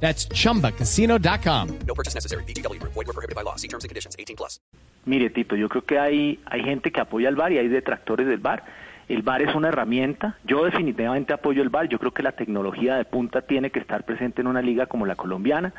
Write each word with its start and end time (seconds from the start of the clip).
That's 0.00 0.28
chumbacasino.com. 0.28 1.78
No 1.86 1.94
purchase 1.94 2.14
necessary. 2.14 2.44
BGW. 2.44 2.80
Void 2.82 2.94
were 2.94 3.12
prohibited 3.12 3.34
by 3.34 3.42
law. 3.42 3.56
See 3.56 3.68
terms 3.68 3.84
and 3.84 3.88
conditions. 3.88 4.14
18 4.18 4.36
plus. 4.36 4.60
Mire, 5.06 5.30
Tito, 5.30 5.54
yo 5.54 5.68
creo 5.68 5.84
que 5.84 5.98
hay, 5.98 6.40
hay 6.46 6.62
gente 6.64 6.90
que 6.90 7.00
apoya 7.00 7.28
el 7.28 7.36
VAR 7.36 7.52
y 7.52 7.58
hay 7.58 7.68
detractores 7.68 8.26
del 8.26 8.38
VAR. 8.38 8.64
El 9.08 9.22
VAR 9.22 9.40
es 9.40 9.54
una 9.54 9.68
herramienta. 9.68 10.36
Yo 10.44 10.64
definitivamente 10.64 11.32
apoyo 11.32 11.62
el 11.62 11.68
VAR. 11.68 11.88
Yo 11.88 12.00
creo 12.00 12.12
que 12.12 12.24
la 12.24 12.32
tecnología 12.32 12.96
de 12.96 13.04
punta 13.04 13.42
tiene 13.42 13.70
que 13.70 13.78
estar 13.78 14.04
presente 14.04 14.40
en 14.40 14.48
una 14.48 14.62
liga 14.62 14.86
como 14.86 15.06
la 15.06 15.14
colombiana 15.14 15.72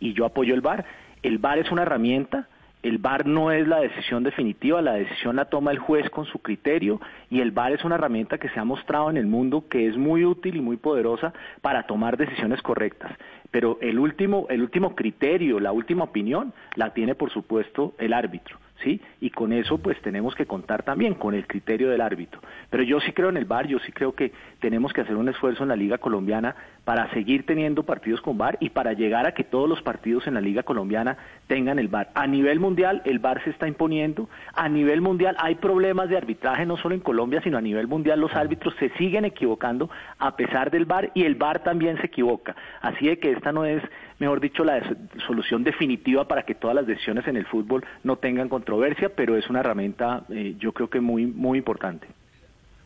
y 0.00 0.12
yo 0.12 0.26
apoyo 0.26 0.54
el 0.54 0.60
VAR. 0.60 0.84
El 1.22 1.38
VAR 1.38 1.58
es 1.58 1.70
una 1.72 1.82
herramienta. 1.82 2.46
El 2.82 2.98
VAR 2.98 3.24
no 3.24 3.50
es 3.50 3.66
la 3.66 3.80
decisión 3.80 4.22
definitiva, 4.22 4.82
la 4.82 4.92
decisión 4.92 5.36
la 5.36 5.46
toma 5.46 5.70
el 5.70 5.78
juez 5.78 6.10
con 6.10 6.26
su 6.26 6.40
criterio 6.40 7.00
y 7.30 7.40
el 7.40 7.50
VAR 7.50 7.72
es 7.72 7.82
una 7.82 7.94
herramienta 7.94 8.36
que 8.36 8.50
se 8.50 8.60
ha 8.60 8.64
mostrado 8.64 9.08
en 9.08 9.16
el 9.16 9.24
mundo 9.24 9.64
que 9.70 9.88
es 9.88 9.96
muy 9.96 10.26
útil 10.26 10.56
y 10.56 10.60
muy 10.60 10.76
poderosa 10.76 11.32
para 11.62 11.86
tomar 11.86 12.18
decisiones 12.18 12.60
correctas. 12.60 13.12
Pero 13.54 13.78
el 13.80 14.00
último, 14.00 14.48
el 14.50 14.62
último 14.62 14.96
criterio, 14.96 15.60
la 15.60 15.70
última 15.70 16.02
opinión, 16.02 16.52
la 16.74 16.92
tiene 16.92 17.14
por 17.14 17.30
supuesto 17.30 17.94
el 17.98 18.12
árbitro. 18.12 18.58
¿Sí? 18.82 19.00
Y 19.20 19.30
con 19.30 19.52
eso 19.52 19.78
pues 19.78 20.00
tenemos 20.02 20.34
que 20.34 20.46
contar 20.46 20.82
también 20.82 21.14
con 21.14 21.34
el 21.34 21.46
criterio 21.46 21.90
del 21.90 22.00
árbitro. 22.00 22.40
Pero 22.70 22.82
yo 22.82 23.00
sí 23.00 23.12
creo 23.12 23.28
en 23.28 23.36
el 23.36 23.44
VAR, 23.44 23.66
yo 23.66 23.78
sí 23.78 23.92
creo 23.92 24.14
que 24.14 24.32
tenemos 24.60 24.92
que 24.92 25.00
hacer 25.00 25.16
un 25.16 25.28
esfuerzo 25.28 25.62
en 25.62 25.68
la 25.68 25.76
Liga 25.76 25.98
Colombiana 25.98 26.56
para 26.84 27.10
seguir 27.12 27.46
teniendo 27.46 27.84
partidos 27.84 28.20
con 28.20 28.36
VAR 28.36 28.58
y 28.60 28.70
para 28.70 28.92
llegar 28.92 29.26
a 29.26 29.32
que 29.32 29.44
todos 29.44 29.68
los 29.68 29.80
partidos 29.80 30.26
en 30.26 30.34
la 30.34 30.40
Liga 30.40 30.64
Colombiana 30.64 31.16
tengan 31.46 31.78
el 31.78 31.88
VAR. 31.88 32.10
A 32.14 32.26
nivel 32.26 32.60
mundial 32.60 33.00
el 33.04 33.20
VAR 33.20 33.42
se 33.44 33.50
está 33.50 33.68
imponiendo, 33.68 34.28
a 34.52 34.68
nivel 34.68 35.00
mundial 35.00 35.36
hay 35.38 35.54
problemas 35.54 36.08
de 36.08 36.16
arbitraje 36.16 36.66
no 36.66 36.76
solo 36.76 36.94
en 36.94 37.00
Colombia, 37.00 37.40
sino 37.42 37.56
a 37.56 37.62
nivel 37.62 37.86
mundial 37.86 38.20
los 38.20 38.34
árbitros 38.34 38.74
se 38.78 38.90
siguen 38.98 39.24
equivocando 39.24 39.88
a 40.18 40.36
pesar 40.36 40.70
del 40.70 40.84
VAR 40.84 41.10
y 41.14 41.24
el 41.24 41.36
VAR 41.36 41.62
también 41.62 41.96
se 41.98 42.06
equivoca. 42.06 42.54
Así 42.80 43.06
de 43.06 43.18
que 43.18 43.30
esta 43.30 43.52
no 43.52 43.64
es, 43.64 43.82
mejor 44.18 44.40
dicho, 44.40 44.64
la 44.64 44.82
solución 45.26 45.64
definitiva 45.64 46.26
para 46.28 46.42
que 46.42 46.54
todas 46.54 46.76
las 46.76 46.86
decisiones 46.86 47.26
en 47.26 47.36
el 47.36 47.46
fútbol 47.46 47.84
no 48.02 48.16
tengan 48.16 48.48
controversia, 48.64 49.10
pero 49.14 49.36
es 49.36 49.48
una 49.50 49.60
herramienta 49.60 50.24
eh, 50.30 50.56
yo 50.58 50.72
creo 50.72 50.88
que 50.88 51.00
muy, 51.00 51.26
muy 51.26 51.58
importante. 51.58 52.06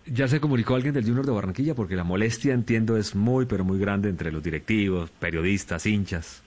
¿Ya 0.06 0.26
se 0.26 0.40
comunicó 0.40 0.74
alguien 0.74 0.92
del 0.94 1.04
Junior 1.04 1.24
de 1.24 1.32
Barranquilla? 1.32 1.74
Porque 1.74 1.94
la 1.94 2.02
molestia, 2.02 2.52
entiendo, 2.52 2.96
es 2.96 3.14
muy, 3.14 3.46
pero 3.46 3.64
muy 3.64 3.78
grande 3.78 4.08
entre 4.08 4.32
los 4.32 4.42
directivos, 4.42 5.10
periodistas, 5.10 5.86
hinchas. 5.86 6.42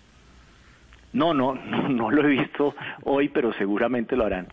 No, 1.14 1.34
no, 1.34 1.56
no, 1.72 1.88
no 1.88 2.12
lo 2.12 2.28
he 2.28 2.42
visto 2.42 2.76
hoy, 3.04 3.30
pero 3.30 3.54
seguramente 3.54 4.16
lo 4.16 4.26
harán. 4.26 4.48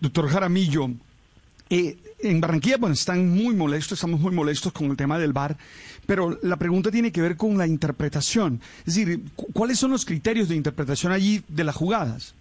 Doctor 0.00 0.28
Jaramillo, 0.28 0.90
eh, 1.70 1.96
en 2.18 2.40
Barranquilla 2.40 2.76
bueno, 2.78 2.94
están 2.94 3.30
muy 3.30 3.54
molestos, 3.54 3.92
estamos 3.92 4.20
muy 4.20 4.32
molestos 4.32 4.72
con 4.72 4.90
el 4.90 4.96
tema 4.96 5.18
del 5.18 5.32
VAR, 5.32 5.56
pero 6.04 6.36
la 6.42 6.56
pregunta 6.56 6.90
tiene 6.90 7.12
que 7.12 7.22
ver 7.22 7.36
con 7.36 7.56
la 7.56 7.66
interpretación. 7.66 8.60
Es 8.80 8.96
decir, 8.96 9.22
¿cuáles 9.54 9.78
son 9.78 9.92
los 9.92 10.04
criterios 10.04 10.48
de 10.48 10.56
interpretación 10.56 11.12
allí 11.12 11.42
de 11.46 11.64
las 11.64 11.76
jugadas? 11.76 12.34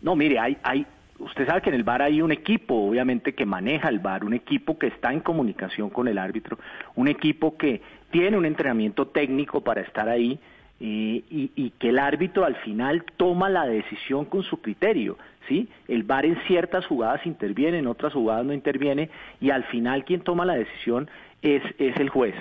No, 0.00 0.16
mire, 0.16 0.38
hay, 0.38 0.56
hay, 0.62 0.86
usted 1.18 1.46
sabe 1.46 1.62
que 1.62 1.70
en 1.70 1.76
el 1.76 1.84
VAR 1.84 2.02
hay 2.02 2.22
un 2.22 2.32
equipo, 2.32 2.74
obviamente, 2.74 3.34
que 3.34 3.46
maneja 3.46 3.88
el 3.88 3.98
VAR, 3.98 4.24
un 4.24 4.34
equipo 4.34 4.78
que 4.78 4.88
está 4.88 5.12
en 5.12 5.20
comunicación 5.20 5.90
con 5.90 6.08
el 6.08 6.18
árbitro, 6.18 6.58
un 6.94 7.08
equipo 7.08 7.56
que 7.56 7.82
tiene 8.10 8.36
un 8.36 8.46
entrenamiento 8.46 9.08
técnico 9.08 9.60
para 9.62 9.80
estar 9.80 10.08
ahí, 10.08 10.38
eh, 10.80 11.24
y, 11.28 11.70
que 11.80 11.88
el 11.88 11.98
árbitro 11.98 12.44
al 12.44 12.54
final 12.56 13.04
toma 13.16 13.48
la 13.48 13.66
decisión 13.66 14.24
con 14.24 14.44
su 14.44 14.60
criterio, 14.60 15.18
¿sí? 15.48 15.68
El 15.88 16.04
VAR 16.04 16.24
en 16.24 16.36
ciertas 16.46 16.86
jugadas 16.86 17.26
interviene, 17.26 17.78
en 17.78 17.88
otras 17.88 18.12
jugadas 18.12 18.46
no 18.46 18.52
interviene 18.52 19.10
y 19.40 19.50
al 19.50 19.64
final 19.64 20.04
quien 20.04 20.20
toma 20.20 20.44
la 20.44 20.54
decisión 20.54 21.10
es, 21.42 21.62
es 21.78 21.96
el 21.96 22.10
juez. 22.10 22.36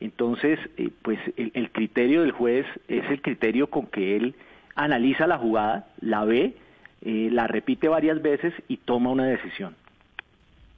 Entonces, 0.00 0.58
eh, 0.78 0.88
pues 1.02 1.18
el, 1.36 1.52
el, 1.52 1.70
criterio 1.70 2.22
del 2.22 2.32
juez 2.32 2.64
es 2.88 3.04
el 3.10 3.20
criterio 3.20 3.68
con 3.68 3.86
que 3.86 4.16
él 4.16 4.36
analiza 4.74 5.26
la 5.26 5.36
jugada, 5.36 5.86
la 6.00 6.24
ve, 6.24 6.54
eh, 7.02 7.28
la 7.30 7.46
repite 7.46 7.88
varias 7.88 8.22
veces 8.22 8.54
y 8.68 8.78
toma 8.78 9.10
una 9.10 9.26
decisión. 9.26 9.74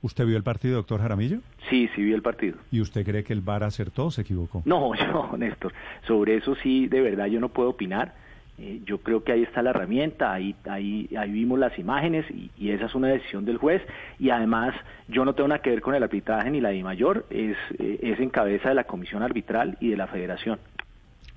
¿Usted 0.04 0.26
vio 0.26 0.36
el 0.36 0.42
partido, 0.42 0.76
doctor 0.76 1.00
Jaramillo? 1.00 1.38
Sí, 1.70 1.88
sí 1.94 2.02
vi 2.02 2.12
el 2.12 2.20
partido. 2.20 2.58
¿Y 2.70 2.82
usted 2.82 3.06
cree 3.06 3.24
que 3.24 3.32
el 3.32 3.40
VAR 3.40 3.64
acertó 3.64 4.06
o 4.06 4.10
se 4.10 4.20
equivocó? 4.20 4.62
No, 4.66 4.94
yo, 4.98 5.34
Néstor, 5.38 5.72
sobre 6.06 6.36
eso 6.36 6.54
sí, 6.56 6.88
de 6.88 7.00
verdad 7.00 7.26
yo 7.26 7.40
no 7.40 7.48
puedo 7.48 7.70
opinar. 7.70 8.14
Eh, 8.58 8.80
yo 8.84 8.98
creo 8.98 9.24
que 9.24 9.32
ahí 9.32 9.42
está 9.42 9.62
la 9.62 9.70
herramienta, 9.70 10.32
ahí, 10.32 10.54
ahí, 10.68 11.08
ahí 11.18 11.32
vimos 11.32 11.58
las 11.58 11.76
imágenes 11.78 12.24
y, 12.30 12.50
y, 12.56 12.70
esa 12.70 12.84
es 12.86 12.94
una 12.94 13.08
decisión 13.08 13.44
del 13.44 13.56
juez. 13.56 13.82
Y 14.18 14.30
además, 14.30 14.74
yo 15.08 15.24
no 15.24 15.34
tengo 15.34 15.48
nada 15.48 15.62
que 15.62 15.70
ver 15.70 15.80
con 15.80 15.94
el 15.94 16.02
arbitraje 16.02 16.50
ni 16.50 16.60
la 16.60 16.68
de 16.68 16.82
mayor, 16.82 17.26
es, 17.30 17.56
eh, 17.78 17.98
es 18.02 18.20
en 18.20 18.30
cabeza 18.30 18.68
de 18.68 18.74
la 18.74 18.84
comisión 18.84 19.22
arbitral 19.22 19.76
y 19.80 19.88
de 19.88 19.96
la 19.96 20.06
federación. 20.06 20.58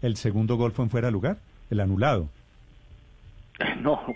¿El 0.01 0.15
segundo 0.17 0.57
gol 0.57 0.73
fue 0.73 0.85
en 0.85 0.91
fuera 0.91 1.07
de 1.07 1.13
lugar? 1.13 1.37
¿El 1.71 1.79
anulado? 1.79 2.29
No, 3.81 4.15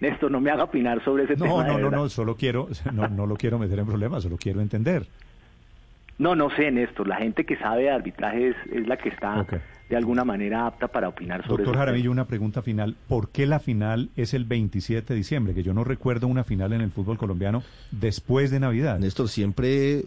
Néstor, 0.00 0.30
no 0.30 0.40
me 0.40 0.50
haga 0.50 0.64
opinar 0.64 1.02
sobre 1.04 1.24
ese 1.24 1.36
no, 1.36 1.44
tema. 1.44 1.64
No, 1.64 1.78
no, 1.78 1.90
no, 1.90 2.08
solo 2.08 2.36
quiero, 2.36 2.68
no, 2.92 3.08
no 3.08 3.26
lo 3.26 3.36
quiero 3.36 3.58
meter 3.58 3.78
en 3.78 3.86
problemas, 3.86 4.22
solo 4.22 4.36
quiero 4.36 4.60
entender. 4.60 5.06
No, 6.18 6.34
no 6.34 6.50
sé, 6.50 6.70
Néstor. 6.70 7.08
La 7.08 7.16
gente 7.16 7.44
que 7.44 7.56
sabe 7.56 7.82
de 7.84 7.90
arbitraje 7.90 8.48
es, 8.48 8.56
es 8.72 8.86
la 8.86 8.96
que 8.96 9.08
está 9.08 9.40
okay. 9.40 9.60
De 9.90 9.96
alguna 9.96 10.24
manera 10.24 10.68
apta 10.68 10.86
para 10.86 11.08
opinar 11.08 11.42
sobre 11.42 11.64
Doctor 11.64 11.80
Jaramillo, 11.80 12.12
una 12.12 12.24
pregunta 12.24 12.62
final. 12.62 12.94
¿Por 13.08 13.30
qué 13.30 13.44
la 13.44 13.58
final 13.58 14.08
es 14.16 14.34
el 14.34 14.44
27 14.44 15.12
de 15.12 15.16
diciembre? 15.16 15.52
Que 15.52 15.64
yo 15.64 15.74
no 15.74 15.82
recuerdo 15.82 16.28
una 16.28 16.44
final 16.44 16.72
en 16.72 16.80
el 16.80 16.92
fútbol 16.92 17.18
colombiano 17.18 17.64
después 17.90 18.52
de 18.52 18.60
Navidad. 18.60 19.00
Néstor, 19.00 19.28
siempre 19.28 20.04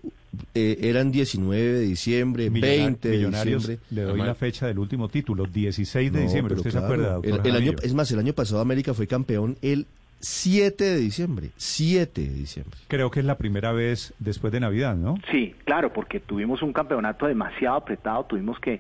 eh, 0.54 0.78
eran 0.80 1.12
19 1.12 1.62
de 1.62 1.82
diciembre, 1.82 2.50
Millonar 2.50 2.78
20 2.78 3.10
de 3.10 3.18
Millonarios, 3.18 3.68
diciembre. 3.68 3.88
Le 3.92 4.02
doy 4.04 4.22
la 4.22 4.36
fecha 4.36 4.68
del 4.68 4.80
último 4.80 5.10
título, 5.10 5.46
16 5.46 6.14
de 6.14 6.18
No, 6.18 6.24
diciembre. 6.24 6.56
¿Usted 6.56 6.72
claro, 6.72 6.88
se 6.88 6.94
acuerda, 6.94 7.14
doctor 7.16 7.32
el, 7.32 7.36
el 7.36 7.42
año, 7.42 7.54
Jaramillo? 7.54 7.84
Es 7.84 7.94
más, 7.94 8.10
el 8.10 8.20
año 8.20 8.32
pasado 8.32 8.62
América 8.62 8.94
fue 8.94 9.06
campeón 9.06 9.58
el 9.62 9.86
7 10.22 10.82
de 10.82 10.98
diciembre. 10.98 11.50
7 11.58 12.22
de 12.22 12.34
diciembre. 12.34 12.78
Creo 12.88 13.12
que 13.12 13.20
es 13.20 13.26
la 13.26 13.38
primera 13.38 13.74
vez 13.74 14.14
después 14.20 14.54
de 14.54 14.62
Navidad, 14.62 14.96
¿no? 14.96 15.18
Sí, 15.30 15.54
claro, 15.66 15.92
porque 15.92 16.22
tuvimos 16.22 16.62
un 16.62 16.72
campeonato 16.72 17.28
demasiado 17.28 17.76
apretado, 17.76 18.24
tuvimos 18.24 18.58
que 18.62 18.80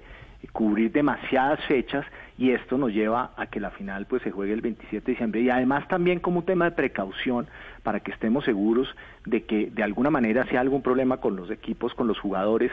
cubrir 0.51 0.91
demasiadas 0.91 1.59
fechas 1.65 2.05
y 2.37 2.51
esto 2.51 2.77
nos 2.77 2.91
lleva 2.91 3.31
a 3.37 3.47
que 3.47 3.59
la 3.59 3.71
final 3.71 4.05
pues 4.05 4.21
se 4.23 4.31
juegue 4.31 4.53
el 4.53 4.61
27 4.61 5.05
de 5.05 5.11
diciembre. 5.11 5.41
Y 5.41 5.49
además 5.49 5.87
también 5.87 6.19
como 6.19 6.39
un 6.39 6.45
tema 6.45 6.65
de 6.65 6.71
precaución 6.71 7.47
para 7.83 7.99
que 7.99 8.11
estemos 8.11 8.43
seguros 8.45 8.87
de 9.25 9.43
que 9.43 9.69
de 9.71 9.83
alguna 9.83 10.09
manera 10.09 10.43
si 10.45 10.51
hay 10.51 10.57
algún 10.57 10.81
problema 10.81 11.17
con 11.17 11.35
los 11.35 11.49
equipos, 11.49 11.93
con 11.93 12.07
los 12.07 12.19
jugadores, 12.19 12.71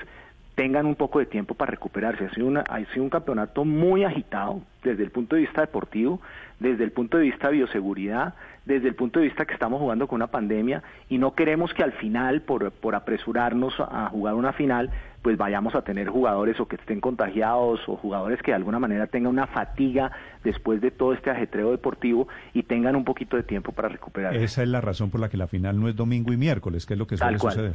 tengan 0.61 0.85
un 0.85 0.95
poco 0.95 1.21
de 1.21 1.25
tiempo 1.25 1.55
para 1.55 1.71
recuperarse. 1.71 2.27
Ha 2.27 2.35
sido, 2.35 2.47
una, 2.47 2.61
ha 2.61 2.85
sido 2.93 3.03
un 3.03 3.09
campeonato 3.09 3.65
muy 3.65 4.05
agitado 4.05 4.61
desde 4.85 5.03
el 5.03 5.11
punto 5.11 5.35
de 5.35 5.41
vista 5.41 5.63
deportivo, 5.63 6.21
desde 6.59 6.85
el 6.85 6.93
punto 6.93 7.17
de 7.17 7.25
vista 7.25 7.49
de 7.49 7.55
bioseguridad, 7.55 8.35
desde 8.67 8.87
el 8.87 8.95
punto 8.95 9.21
de 9.21 9.25
vista 9.25 9.47
que 9.47 9.55
estamos 9.55 9.81
jugando 9.81 10.07
con 10.07 10.17
una 10.17 10.27
pandemia 10.27 10.83
y 11.09 11.17
no 11.17 11.33
queremos 11.33 11.73
que 11.73 11.83
al 11.83 11.93
final, 11.93 12.43
por, 12.43 12.73
por 12.73 12.95
apresurarnos 12.95 13.73
a 13.81 14.11
jugar 14.11 14.35
una 14.35 14.53
final, 14.53 14.91
pues 15.23 15.39
vayamos 15.39 15.75
a 15.75 15.81
tener 15.81 16.09
jugadores 16.09 16.61
o 16.61 16.69
que 16.69 16.77
estén 16.77 17.01
contagiados 17.01 17.81
o 17.87 17.97
jugadores 17.97 18.43
que 18.43 18.51
de 18.51 18.57
alguna 18.57 18.79
manera 18.79 19.07
tengan 19.07 19.33
una 19.33 19.47
fatiga 19.47 20.13
después 20.45 20.83
de 20.83 20.91
todo 20.91 21.15
este 21.15 21.31
ajetreo 21.31 21.71
deportivo 21.71 22.29
y 22.53 22.65
tengan 22.65 22.97
un 22.97 23.05
poquito 23.05 23.39
de 23.39 23.45
tiempo 23.45 23.73
para 23.73 23.89
recuperarse. 23.89 24.45
Esa 24.45 24.63
es 24.63 24.69
la 24.69 24.83
razón 24.83 25.09
por 25.09 25.23
la 25.23 25.31
que 25.31 25.39
la 25.39 25.47
final 25.47 25.81
no 25.81 25.89
es 25.89 25.97
domingo 25.97 26.35
y 26.35 26.37
miércoles, 26.37 26.85
que 26.85 26.93
es 26.93 26.99
lo 26.99 27.07
que 27.07 27.17
suele 27.17 27.39
Tal 27.39 27.75